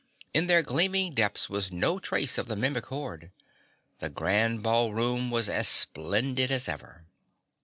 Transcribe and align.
In 0.33 0.47
their 0.47 0.63
gleaming 0.63 1.13
depths 1.13 1.47
was 1.47 1.71
no 1.71 1.99
trace 1.99 2.39
of 2.39 2.47
the 2.47 2.55
Mimic 2.55 2.87
horde. 2.87 3.29
The 3.99 4.09
Grand 4.09 4.63
Ballroom 4.63 5.29
was 5.29 5.47
as 5.47 5.67
splendid 5.67 6.49
as 6.49 6.67
ever. 6.67 7.05